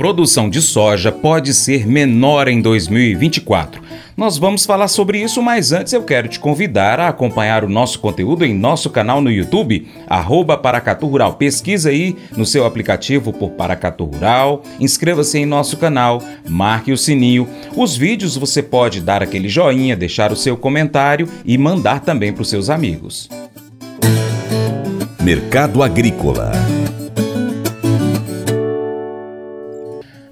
produção 0.00 0.48
de 0.48 0.62
soja 0.62 1.12
pode 1.12 1.52
ser 1.52 1.86
menor 1.86 2.48
em 2.48 2.62
2024. 2.62 3.82
Nós 4.16 4.38
vamos 4.38 4.64
falar 4.64 4.88
sobre 4.88 5.18
isso, 5.20 5.42
mas 5.42 5.72
antes 5.72 5.92
eu 5.92 6.02
quero 6.02 6.26
te 6.26 6.40
convidar 6.40 6.98
a 6.98 7.08
acompanhar 7.08 7.64
o 7.64 7.68
nosso 7.68 7.98
conteúdo 7.98 8.42
em 8.42 8.54
nosso 8.54 8.88
canal 8.88 9.20
no 9.20 9.30
YouTube, 9.30 9.86
arroba 10.08 10.56
Paracatu 10.56 11.06
Rural. 11.06 11.34
Pesquisa 11.34 11.90
aí 11.90 12.16
no 12.34 12.46
seu 12.46 12.64
aplicativo 12.64 13.30
por 13.30 13.50
Paracatu 13.50 14.06
Rural, 14.06 14.62
inscreva-se 14.80 15.36
em 15.36 15.44
nosso 15.44 15.76
canal, 15.76 16.22
marque 16.48 16.92
o 16.92 16.96
sininho. 16.96 17.46
Os 17.76 17.94
vídeos 17.94 18.38
você 18.38 18.62
pode 18.62 19.02
dar 19.02 19.22
aquele 19.22 19.50
joinha, 19.50 19.94
deixar 19.94 20.32
o 20.32 20.36
seu 20.36 20.56
comentário 20.56 21.28
e 21.44 21.58
mandar 21.58 22.00
também 22.00 22.32
para 22.32 22.40
os 22.40 22.48
seus 22.48 22.70
amigos. 22.70 23.28
Mercado 25.22 25.82
Agrícola 25.82 26.79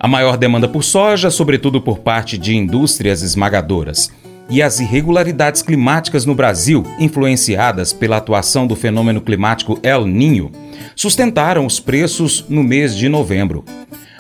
A 0.00 0.06
maior 0.06 0.36
demanda 0.36 0.68
por 0.68 0.84
soja, 0.84 1.28
sobretudo 1.28 1.80
por 1.80 1.98
parte 1.98 2.38
de 2.38 2.54
indústrias 2.54 3.20
esmagadoras. 3.22 4.10
E 4.48 4.62
as 4.62 4.78
irregularidades 4.78 5.60
climáticas 5.60 6.24
no 6.24 6.36
Brasil, 6.36 6.86
influenciadas 7.00 7.92
pela 7.92 8.16
atuação 8.16 8.66
do 8.66 8.76
fenômeno 8.76 9.20
climático 9.20 9.78
El 9.82 10.06
Ninho, 10.06 10.52
sustentaram 10.94 11.66
os 11.66 11.80
preços 11.80 12.44
no 12.48 12.62
mês 12.62 12.96
de 12.96 13.08
novembro. 13.08 13.64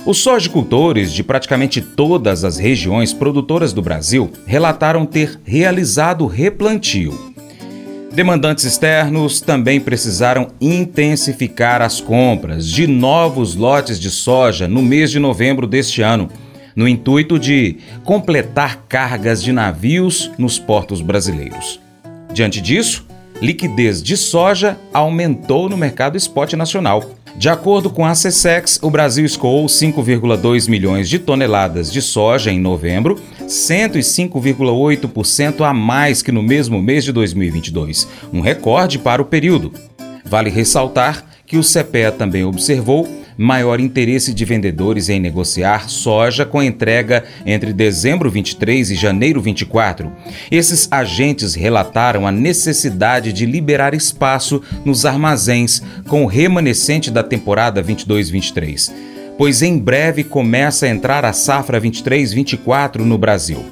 Os 0.04 0.18
sojicultores 0.18 1.12
de 1.12 1.22
praticamente 1.22 1.80
todas 1.80 2.44
as 2.44 2.58
regiões 2.58 3.12
produtoras 3.12 3.72
do 3.72 3.80
Brasil 3.80 4.30
relataram 4.46 5.06
ter 5.06 5.40
realizado 5.44 6.26
replantio. 6.26 7.27
Demandantes 8.18 8.64
externos 8.64 9.40
também 9.40 9.78
precisaram 9.78 10.48
intensificar 10.60 11.80
as 11.80 12.00
compras 12.00 12.66
de 12.66 12.84
novos 12.84 13.54
lotes 13.54 13.96
de 14.00 14.10
soja 14.10 14.66
no 14.66 14.82
mês 14.82 15.12
de 15.12 15.20
novembro 15.20 15.68
deste 15.68 16.02
ano, 16.02 16.28
no 16.74 16.88
intuito 16.88 17.38
de 17.38 17.76
completar 18.02 18.86
cargas 18.88 19.40
de 19.40 19.52
navios 19.52 20.32
nos 20.36 20.58
portos 20.58 21.00
brasileiros. 21.00 21.78
Diante 22.34 22.60
disso, 22.60 23.06
liquidez 23.40 24.02
de 24.02 24.16
soja 24.16 24.76
aumentou 24.92 25.68
no 25.68 25.76
mercado 25.76 26.16
spot 26.16 26.54
nacional. 26.54 27.08
De 27.38 27.48
acordo 27.48 27.88
com 27.88 28.04
a 28.04 28.12
CSEX, 28.14 28.80
o 28.82 28.90
Brasil 28.90 29.24
escoou 29.24 29.64
5,2 29.66 30.68
milhões 30.68 31.08
de 31.08 31.20
toneladas 31.20 31.92
de 31.92 32.02
soja 32.02 32.50
em 32.50 32.58
novembro, 32.58 33.14
105,8% 33.46 35.64
a 35.64 35.72
mais 35.72 36.20
que 36.20 36.32
no 36.32 36.42
mesmo 36.42 36.82
mês 36.82 37.04
de 37.04 37.12
2022, 37.12 38.08
um 38.32 38.40
recorde 38.40 38.98
para 38.98 39.22
o 39.22 39.24
período. 39.24 39.72
Vale 40.24 40.50
ressaltar 40.50 41.24
que 41.46 41.56
o 41.56 41.62
CPEA 41.62 42.10
também 42.10 42.42
observou 42.42 43.08
maior 43.38 43.78
interesse 43.78 44.34
de 44.34 44.44
vendedores 44.44 45.08
em 45.08 45.20
negociar 45.20 45.88
soja 45.88 46.44
com 46.44 46.60
entrega 46.60 47.22
entre 47.46 47.72
dezembro 47.72 48.28
23 48.28 48.90
e 48.90 48.94
janeiro 48.96 49.40
24. 49.40 50.10
Esses 50.50 50.88
agentes 50.90 51.54
relataram 51.54 52.26
a 52.26 52.32
necessidade 52.32 53.32
de 53.32 53.46
liberar 53.46 53.94
espaço 53.94 54.60
nos 54.84 55.06
armazéns 55.06 55.80
com 56.08 56.24
o 56.24 56.26
remanescente 56.26 57.12
da 57.12 57.22
temporada 57.22 57.80
22-23, 57.82 58.92
pois 59.38 59.62
em 59.62 59.78
breve 59.78 60.24
começa 60.24 60.86
a 60.86 60.88
entrar 60.88 61.24
a 61.24 61.32
safra 61.32 61.80
23-24 61.80 62.98
no 62.98 63.16
Brasil. 63.16 63.64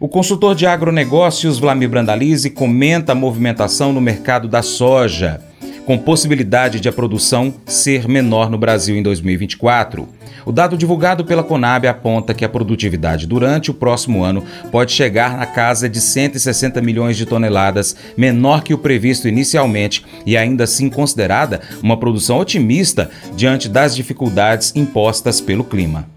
O 0.00 0.08
consultor 0.08 0.54
de 0.54 0.66
agronegócios 0.66 1.58
Vlamir 1.58 1.90
Brandalize 1.90 2.48
comenta 2.50 3.12
a 3.12 3.14
movimentação 3.14 3.92
no 3.92 4.00
mercado 4.00 4.48
da 4.48 4.62
soja 4.62 5.42
com 5.84 5.98
possibilidade 5.98 6.80
de 6.80 6.88
a 6.88 6.92
produção 6.92 7.54
ser 7.66 8.08
menor 8.08 8.50
no 8.50 8.58
Brasil 8.58 8.96
em 8.96 9.02
2024. 9.02 10.08
O 10.44 10.52
dado 10.52 10.76
divulgado 10.76 11.24
pela 11.24 11.42
Conab 11.42 11.86
aponta 11.86 12.32
que 12.32 12.44
a 12.44 12.48
produtividade 12.48 13.26
durante 13.26 13.70
o 13.70 13.74
próximo 13.74 14.24
ano 14.24 14.42
pode 14.70 14.92
chegar 14.92 15.36
na 15.36 15.46
casa 15.46 15.88
de 15.88 16.00
160 16.00 16.80
milhões 16.80 17.16
de 17.16 17.26
toneladas, 17.26 17.94
menor 18.16 18.62
que 18.62 18.74
o 18.74 18.78
previsto 18.78 19.28
inicialmente 19.28 20.04
e 20.24 20.36
ainda 20.36 20.64
assim 20.64 20.88
considerada 20.88 21.60
uma 21.82 21.98
produção 21.98 22.38
otimista 22.38 23.10
diante 23.36 23.68
das 23.68 23.94
dificuldades 23.94 24.74
impostas 24.74 25.40
pelo 25.40 25.64
clima. 25.64 26.08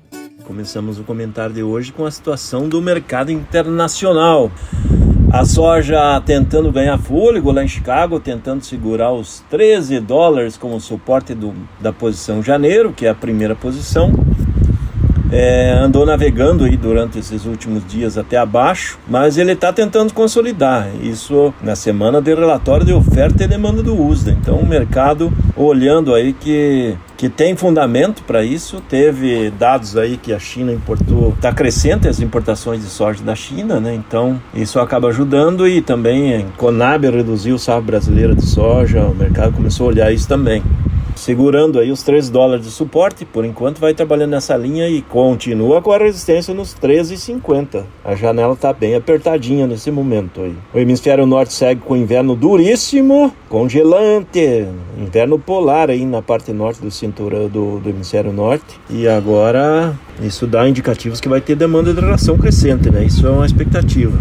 Começamos 0.46 1.00
o 1.00 1.04
comentário 1.04 1.56
de 1.56 1.64
hoje 1.64 1.92
com 1.92 2.06
a 2.06 2.12
situação 2.12 2.68
do 2.68 2.82
mercado 2.82 3.32
internacional. 3.32 4.52
A 5.34 5.46
soja 5.46 6.22
tentando 6.24 6.72
ganhar 6.72 6.96
fôlego 7.00 7.52
lá 7.52 7.64
em 7.64 7.68
Chicago, 7.68 8.20
tentando 8.20 8.64
segurar 8.64 9.12
os 9.12 9.44
13 9.50 10.00
dólares 10.00 10.58
como 10.58 10.80
suporte 10.80 11.34
do, 11.34 11.56
da 11.82 11.92
posição 11.92 12.44
janeiro, 12.44 12.94
que 12.96 13.08
é 13.08 13.10
a 13.10 13.16
primeira 13.16 13.56
posição. 13.56 14.12
É, 15.32 15.72
andou 15.72 16.06
navegando 16.06 16.66
aí 16.66 16.78
durante 16.78 17.18
esses 17.18 17.48
últimos 17.48 17.84
dias 17.88 18.16
até 18.16 18.38
abaixo, 18.38 19.00
mas 19.08 19.36
ele 19.40 19.54
está 19.54 19.74
tentando 19.74 20.14
consolidar. 20.14 20.88
Isso 21.02 21.52
na 21.64 21.76
semana 21.76 22.22
de 22.22 22.32
relatório 22.36 22.86
de 22.86 22.94
oferta 22.94 23.44
e 23.44 23.48
demanda 23.48 23.82
do 23.82 24.00
USDA. 24.00 24.38
Então 24.40 24.58
o 24.58 24.68
mercado 24.68 25.34
olhando 25.58 26.14
aí 26.14 26.34
que 26.34 26.96
que 27.24 27.30
tem 27.30 27.56
fundamento 27.56 28.22
para 28.24 28.44
isso. 28.44 28.82
Teve 28.90 29.50
dados 29.52 29.96
aí 29.96 30.18
que 30.18 30.34
a 30.34 30.40
China 30.40 30.74
importou, 30.74 31.30
está 31.30 31.54
crescente 31.54 32.06
as 32.06 32.20
importações 32.20 32.82
de 32.82 32.90
soja 32.90 33.24
da 33.24 33.34
China, 33.34 33.80
né? 33.80 33.96
Então 33.96 34.42
isso 34.54 34.78
acaba 34.78 35.08
ajudando 35.08 35.66
e 35.66 35.82
também 35.82 36.36
a 36.36 36.44
Conab 36.58 37.10
reduziu 37.10 37.56
o 37.56 37.60
safra 37.60 37.82
brasileira 37.82 38.36
de 38.36 38.46
soja, 38.46 39.06
o 39.06 39.16
mercado 39.16 39.54
começou 39.54 39.86
a 39.86 39.90
olhar 39.92 40.12
isso 40.12 40.28
também 40.28 40.62
segurando 41.16 41.80
aí 41.80 41.92
os 41.92 42.04
13 42.04 42.32
dólares 42.32 42.66
de 42.66 42.72
suporte, 42.72 43.26
por 43.26 43.46
enquanto 43.46 43.80
vai 43.80 43.94
trabalhando 43.94 44.32
nessa 44.32 44.56
linha 44.56 44.88
e 44.88 45.02
continua 45.02 45.82
com 45.82 45.92
a 45.92 45.98
resistência 45.98 46.54
nos 46.54 46.76
13,50. 46.76 47.84
A 48.04 48.16
janela 48.16 48.54
está 48.54 48.74
bem 48.74 48.96
apertadinha 48.96 49.68
nesse 49.68 49.92
momento 49.92 50.42
aí. 50.42 50.56
O 50.74 50.80
hemisfério 50.80 51.26
norte 51.26 51.54
segue 51.54 51.82
com 51.82 51.96
inverno 51.96 52.36
duríssimo, 52.36 53.34
congelante, 53.50 54.68
inverno 54.98 55.38
polar 55.40 55.90
aí 55.90 56.06
na 56.06 56.22
parte 56.22 56.52
norte 56.52 56.82
do 56.82 56.92
cinturão 56.92 57.48
do, 57.48 57.80
do 57.80 57.90
hemisfério 57.90 58.32
norte. 58.32 58.80
E 58.90 59.08
agora 59.08 59.94
isso 60.22 60.46
dá 60.48 60.68
indicativos 60.68 61.20
que 61.20 61.30
vai 61.30 61.42
ter 61.42 61.56
demanda 61.56 61.94
de 61.94 62.02
ração 62.02 62.38
crescente, 62.38 62.90
né? 62.90 63.06
Isso 63.06 63.26
é 63.26 63.30
uma 63.30 63.46
expectativa. 63.46 64.18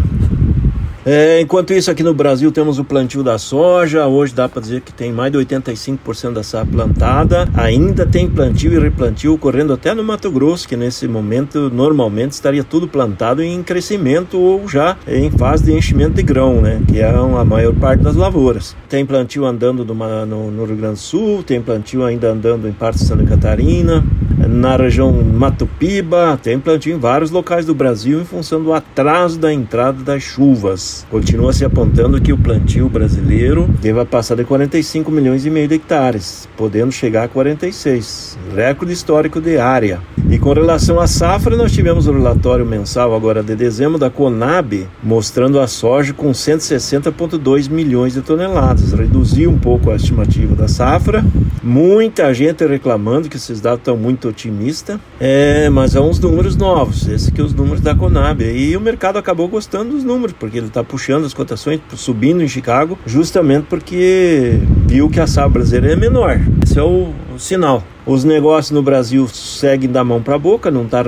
É, 1.05 1.41
enquanto 1.41 1.73
isso, 1.73 1.91
aqui 1.91 2.01
no 2.01 2.13
Brasil 2.13 2.49
temos 2.51 2.79
o 2.79 2.83
plantio 2.83 3.21
da 3.23 3.37
soja. 3.37 4.07
Hoje 4.07 4.33
dá 4.33 4.47
para 4.47 4.61
dizer 4.61 4.81
que 4.81 4.93
tem 4.93 5.11
mais 5.11 5.31
de 5.31 5.37
85% 5.37 6.33
da 6.33 6.43
safra 6.43 6.71
plantada. 6.71 7.49
Ainda 7.55 8.05
tem 8.05 8.29
plantio 8.29 8.71
e 8.73 8.79
replantio 8.79 9.33
ocorrendo 9.33 9.73
até 9.73 9.93
no 9.93 10.03
Mato 10.03 10.31
Grosso, 10.31 10.67
que 10.67 10.77
nesse 10.77 11.07
momento 11.07 11.69
normalmente 11.69 12.31
estaria 12.31 12.63
tudo 12.63 12.87
plantado 12.87 13.43
em 13.43 13.61
crescimento 13.61 14.39
ou 14.39 14.67
já 14.67 14.97
em 15.05 15.29
fase 15.29 15.65
de 15.65 15.73
enchimento 15.73 16.13
de 16.13 16.23
grão, 16.23 16.61
né? 16.61 16.81
Que 16.87 16.99
é 16.99 17.09
a 17.09 17.43
maior 17.43 17.73
parte 17.73 18.01
das 18.01 18.15
lavouras. 18.15 18.75
Tem 18.87 19.05
plantio 19.05 19.45
andando 19.45 19.83
no, 19.83 20.25
no, 20.25 20.51
no 20.51 20.65
Rio 20.65 20.77
Grande 20.77 20.95
do 20.95 20.99
Sul, 20.99 21.43
tem 21.43 21.61
plantio 21.61 22.05
ainda 22.05 22.31
andando 22.31 22.67
em 22.67 22.71
parte 22.71 22.99
de 22.99 23.05
Santa 23.05 23.25
Catarina 23.25 24.03
na 24.47 24.75
região 24.75 25.11
Mato 25.11 25.67
Piba, 25.79 26.39
tem 26.41 26.59
plantio 26.59 26.95
em 26.95 26.99
vários 26.99 27.31
locais 27.31 27.65
do 27.65 27.73
Brasil 27.73 28.21
em 28.21 28.25
função 28.25 28.61
do 28.61 28.73
atraso 28.73 29.39
da 29.39 29.53
entrada 29.53 30.03
das 30.03 30.21
chuvas. 30.23 31.05
Continua 31.09 31.53
se 31.53 31.63
apontando 31.63 32.21
que 32.21 32.33
o 32.33 32.37
plantio 32.37 32.89
brasileiro 32.89 33.67
deva 33.81 34.05
passar 34.05 34.35
de 34.35 34.43
45 34.43 35.09
milhões 35.11 35.45
e 35.45 35.49
meio 35.49 35.67
de 35.67 35.75
hectares, 35.75 36.47
podendo 36.57 36.91
chegar 36.91 37.23
a 37.23 37.27
46, 37.27 38.37
recorde 38.55 38.93
histórico 38.93 39.39
de 39.39 39.57
área. 39.57 40.01
E 40.29 40.37
com 40.37 40.51
relação 40.53 40.99
à 40.99 41.07
safra, 41.07 41.55
nós 41.55 41.71
tivemos 41.71 42.07
o 42.07 42.11
relatório 42.11 42.65
mensal 42.65 43.15
agora 43.15 43.43
de 43.43 43.55
dezembro 43.55 43.97
da 43.97 44.09
Conab, 44.09 44.87
mostrando 45.01 45.59
a 45.59 45.67
soja 45.67 46.13
com 46.13 46.31
160,2 46.31 47.69
milhões 47.69 48.13
de 48.13 48.21
toneladas, 48.21 48.93
reduziu 48.93 49.49
um 49.49 49.57
pouco 49.57 49.91
a 49.91 49.95
estimativa 49.95 50.55
da 50.55 50.67
safra. 50.67 51.23
Muita 51.61 52.33
gente 52.33 52.65
reclamando 52.65 53.29
que 53.29 53.37
esses 53.37 53.61
dados 53.61 53.79
estão 53.79 53.95
muito 53.95 54.32
otimista, 54.33 54.99
é, 55.19 55.69
mas 55.69 55.91
são 55.91 56.09
uns 56.09 56.19
números 56.19 56.55
novos, 56.55 57.07
esses 57.07 57.29
que 57.29 57.41
os 57.41 57.53
números 57.53 57.79
da 57.79 57.95
Conab. 57.95 58.43
E 58.43 58.75
o 58.75 58.81
mercado 58.81 59.17
acabou 59.17 59.47
gostando 59.47 59.91
dos 59.91 60.03
números, 60.03 60.35
porque 60.37 60.57
ele 60.57 60.67
está 60.67 60.83
puxando 60.83 61.25
as 61.25 61.33
cotações, 61.33 61.79
subindo 61.95 62.43
em 62.43 62.47
Chicago, 62.47 62.97
justamente 63.05 63.65
porque 63.69 64.59
viu 64.87 65.09
que 65.09 65.19
a 65.19 65.27
safra 65.27 65.49
brasileira 65.49 65.93
é 65.93 65.95
menor. 65.95 66.39
Esse 66.63 66.79
é 66.79 66.83
o, 66.83 67.13
o 67.33 67.39
sinal. 67.39 67.83
Os 68.05 68.23
negócios 68.23 68.71
no 68.71 68.81
Brasil 68.81 69.27
seguem 69.29 69.89
da 69.89 70.03
mão 70.03 70.21
para 70.21 70.35
a 70.35 70.39
boca, 70.39 70.69
não 70.69 70.83
está 70.83 71.03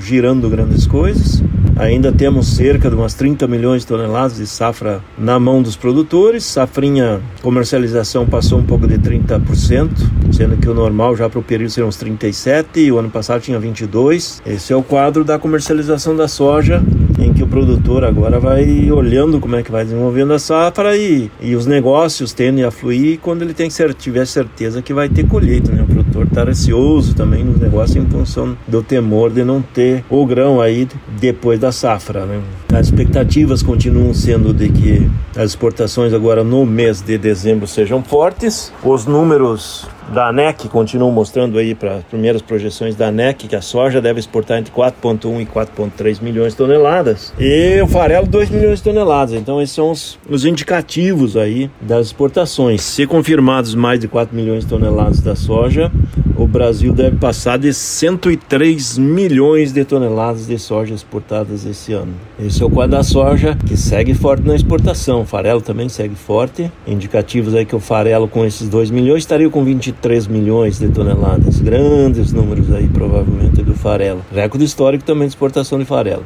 girando 0.00 0.50
grandes 0.50 0.86
coisas. 0.86 1.42
Ainda 1.76 2.10
temos 2.10 2.48
cerca 2.48 2.88
de 2.88 2.96
umas 2.96 3.12
30 3.12 3.46
milhões 3.46 3.82
de 3.82 3.88
toneladas 3.88 4.38
de 4.38 4.46
safra 4.46 5.02
na 5.18 5.38
mão 5.38 5.60
dos 5.60 5.76
produtores. 5.76 6.42
Safrinha 6.44 7.20
comercialização 7.42 8.24
passou 8.24 8.58
um 8.58 8.64
pouco 8.64 8.86
de 8.86 8.98
30%, 8.98 9.90
sendo 10.32 10.56
que 10.56 10.68
o 10.70 10.72
normal 10.72 11.14
já 11.14 11.28
para 11.28 11.38
o 11.38 11.42
período 11.42 11.70
seriam 11.70 11.88
uns 11.88 11.96
37 11.96 12.80
e 12.80 12.90
o 12.90 12.98
ano 12.98 13.10
passado 13.10 13.42
tinha 13.42 13.58
22. 13.58 14.40
Esse 14.46 14.72
é 14.72 14.76
o 14.76 14.82
quadro 14.82 15.22
da 15.22 15.38
comercialização 15.38 16.16
da 16.16 16.26
soja 16.26 16.82
em 17.18 17.32
que 17.32 17.42
o 17.42 17.46
produtor 17.46 18.04
agora 18.04 18.38
vai 18.38 18.90
olhando 18.90 19.38
como 19.38 19.56
é 19.56 19.62
que 19.62 19.70
vai 19.70 19.84
desenvolvendo 19.84 20.32
a 20.32 20.38
safra 20.38 20.96
e, 20.96 21.30
e 21.40 21.54
os 21.54 21.66
negócios 21.66 22.32
tendem 22.32 22.64
a 22.64 22.70
fluir 22.70 23.18
quando 23.20 23.42
ele 23.42 23.52
tem 23.52 23.68
tiver 23.98 24.26
certeza 24.26 24.80
que 24.80 24.94
vai 24.94 25.08
ter 25.08 25.26
colheita, 25.26 25.72
né? 25.72 25.82
O 25.82 25.86
produtor 25.86 26.26
está 26.26 26.44
receoso 26.44 27.14
também 27.14 27.44
nos 27.44 27.58
negócios 27.58 27.96
em 27.96 28.06
função 28.06 28.56
do 28.66 28.82
temor 28.82 29.30
de 29.30 29.44
não 29.44 29.60
ter 29.60 30.04
o 30.08 30.24
grão 30.24 30.60
aí 30.60 30.88
depois 31.20 31.58
da 31.58 31.72
safra. 31.72 32.26
Né? 32.26 32.40
As 32.72 32.86
expectativas 32.86 33.62
continuam 33.62 34.12
sendo 34.14 34.52
de 34.52 34.68
que 34.68 35.10
as 35.36 35.50
exportações 35.50 36.12
agora 36.12 36.44
no 36.44 36.64
mês 36.64 37.00
de 37.00 37.16
dezembro 37.18 37.66
sejam 37.66 38.02
fortes. 38.02 38.72
Os 38.82 39.06
números 39.06 39.86
da 40.12 40.28
ANEC 40.28 40.68
continuam 40.68 41.10
mostrando 41.10 41.58
aí 41.58 41.74
para 41.74 41.96
as 41.96 42.04
primeiras 42.04 42.40
projeções 42.40 42.94
da 42.94 43.08
ANEC 43.08 43.48
que 43.48 43.56
a 43.56 43.60
soja 43.60 44.00
deve 44.00 44.20
exportar 44.20 44.58
entre 44.58 44.72
4,1 44.72 45.42
e 45.42 45.46
4,3 45.46 46.22
milhões 46.22 46.52
de 46.52 46.58
toneladas 46.58 47.32
e 47.38 47.80
o 47.82 47.88
farelo 47.88 48.26
2 48.26 48.50
milhões 48.50 48.78
de 48.78 48.84
toneladas. 48.84 49.34
Então 49.34 49.60
esses 49.60 49.74
são 49.74 49.90
os, 49.90 50.18
os 50.28 50.44
indicativos 50.44 51.36
aí 51.36 51.70
das 51.80 52.06
exportações. 52.06 52.82
Se 52.82 53.06
confirmados 53.06 53.74
mais 53.74 53.98
de 53.98 54.08
4 54.08 54.34
milhões 54.34 54.64
de 54.64 54.70
toneladas 54.70 55.20
da 55.20 55.34
soja, 55.34 55.90
o 56.38 56.46
Brasil 56.46 56.92
deve 56.92 57.16
passar 57.16 57.58
de 57.58 57.72
103 57.72 58.98
milhões 58.98 59.72
de 59.72 59.84
toneladas 59.84 60.46
de 60.46 60.58
soja 60.58 60.94
exportadas 60.94 61.64
esse 61.64 61.92
ano. 61.92 62.12
Esse 62.38 62.62
é 62.62 62.66
o 62.66 62.70
quadro 62.70 62.96
da 62.96 63.02
soja 63.02 63.56
que 63.66 63.76
segue 63.76 64.14
forte 64.14 64.46
na 64.46 64.54
exportação. 64.54 65.22
O 65.22 65.24
farelo 65.24 65.60
também 65.60 65.88
segue 65.88 66.14
forte. 66.14 66.70
Indicativos 66.86 67.54
aí 67.54 67.64
que 67.64 67.74
o 67.74 67.80
farelo 67.80 68.28
com 68.28 68.44
esses 68.44 68.68
2 68.68 68.90
milhões 68.90 69.22
estaria 69.22 69.48
com 69.48 69.64
23 69.64 70.26
milhões 70.26 70.78
de 70.78 70.88
toneladas. 70.88 71.60
Grandes 71.60 72.32
números 72.32 72.72
aí 72.72 72.88
provavelmente 72.88 73.62
do 73.62 73.74
farelo. 73.74 74.22
Recorde 74.32 74.64
histórico 74.64 75.04
também 75.04 75.26
de 75.26 75.32
exportação 75.32 75.78
de 75.78 75.84
farelo. 75.84 76.24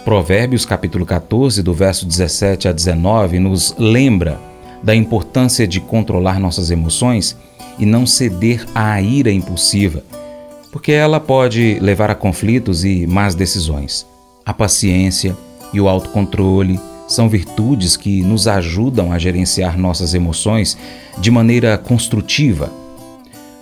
Provérbios 0.06 0.66
capítulo 0.66 1.06
14, 1.06 1.64
do 1.64 1.74
verso 1.74 2.06
17 2.06 2.68
a 2.68 2.72
19, 2.72 3.40
nos 3.40 3.76
lembra 3.78 4.40
da 4.82 4.94
importância 4.94 5.68
de 5.68 5.80
controlar 5.80 6.40
nossas 6.40 6.70
emoções 6.72 7.38
e 7.80 7.86
não 7.86 8.06
ceder 8.06 8.66
à 8.76 9.02
ira 9.02 9.32
impulsiva 9.32 10.04
porque 10.74 10.92
ela 10.92 11.20
pode 11.20 11.78
levar 11.80 12.10
a 12.10 12.16
conflitos 12.16 12.84
e 12.84 13.06
más 13.06 13.36
decisões. 13.36 14.08
A 14.44 14.52
paciência 14.52 15.38
e 15.72 15.80
o 15.80 15.88
autocontrole 15.88 16.80
são 17.08 17.30
virtudes 17.30 17.96
que 17.96 18.24
nos 18.24 18.48
ajudam 18.48 19.12
a 19.12 19.20
gerenciar 19.20 19.78
nossas 19.78 20.16
emoções 20.16 20.76
de 21.20 21.30
maneira 21.30 21.78
construtiva. 21.78 22.74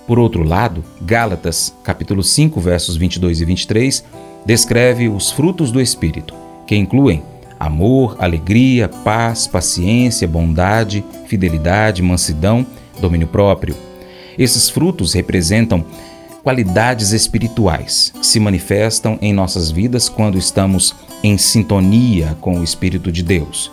Por 0.08 0.20
outro 0.20 0.42
lado, 0.42 0.86
Gálatas, 1.02 1.76
capítulo 1.84 2.24
5, 2.24 2.62
versos 2.62 2.96
22 2.96 3.42
e 3.42 3.46
23, 3.46 4.06
descreve 4.46 5.10
os 5.10 5.32
frutos 5.32 5.72
do 5.72 5.82
espírito, 5.82 6.34
que 6.66 6.76
incluem 6.76 7.24
amor, 7.60 8.16
alegria, 8.20 8.90
paz, 8.90 9.46
paciência, 9.46 10.28
bondade, 10.28 11.04
fidelidade, 11.28 12.02
mansidão, 12.02 12.66
domínio 13.00 13.28
próprio. 13.28 13.76
Esses 14.38 14.70
frutos 14.70 15.14
representam 15.14 15.86
qualidades 16.44 17.12
espirituais 17.12 18.12
que 18.18 18.26
se 18.26 18.40
manifestam 18.40 19.18
em 19.22 19.32
nossas 19.32 19.70
vidas 19.70 20.10
quando 20.10 20.38
estamos 20.38 20.96
em 21.24 21.38
sintonia 21.38 22.36
com 22.42 22.60
o 22.60 22.64
Espírito 22.64 23.12
de 23.12 23.22
Deus. 23.22 23.72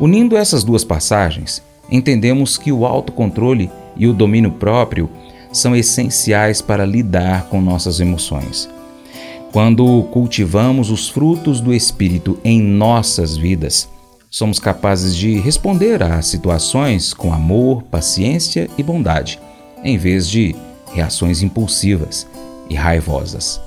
Unindo 0.00 0.36
essas 0.36 0.64
duas 0.64 0.82
passagens, 0.82 1.62
entendemos 1.88 2.58
que 2.58 2.72
o 2.72 2.84
autocontrole 2.84 3.70
e 3.96 4.06
o 4.08 4.12
domínio 4.12 4.50
próprio 4.50 5.08
são 5.52 5.76
essenciais 5.76 6.60
para 6.60 6.84
lidar 6.84 7.44
com 7.44 7.60
nossas 7.60 8.00
emoções. 8.00 8.68
Quando 9.52 10.04
cultivamos 10.04 10.90
os 10.90 11.10
frutos 11.10 11.60
do 11.60 11.74
Espírito 11.74 12.38
em 12.42 12.58
nossas 12.58 13.36
vidas, 13.36 13.86
somos 14.30 14.58
capazes 14.58 15.14
de 15.14 15.38
responder 15.38 16.02
a 16.02 16.22
situações 16.22 17.12
com 17.12 17.34
amor, 17.34 17.82
paciência 17.82 18.70
e 18.78 18.82
bondade, 18.82 19.38
em 19.84 19.98
vez 19.98 20.26
de 20.26 20.56
reações 20.94 21.42
impulsivas 21.42 22.26
e 22.70 22.74
raivosas. 22.74 23.60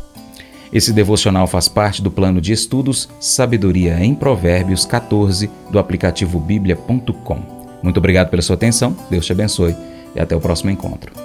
Esse 0.73 0.91
devocional 0.91 1.45
faz 1.45 1.67
parte 1.67 2.01
do 2.01 2.09
plano 2.09 2.41
de 2.41 2.51
estudos 2.51 3.07
Sabedoria 3.19 4.03
em 4.03 4.15
Provérbios 4.15 4.85
14 4.85 5.51
do 5.69 5.77
aplicativo 5.77 6.39
bíblia.com. 6.39 7.39
Muito 7.83 7.97
obrigado 7.97 8.31
pela 8.31 8.41
sua 8.41 8.55
atenção, 8.55 8.97
Deus 9.07 9.23
te 9.23 9.33
abençoe 9.33 9.75
e 10.15 10.19
até 10.19 10.35
o 10.35 10.41
próximo 10.41 10.71
encontro. 10.71 11.24